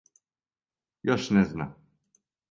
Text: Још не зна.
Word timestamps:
Још 1.09 1.27
не 1.37 1.43
зна. 1.51 1.67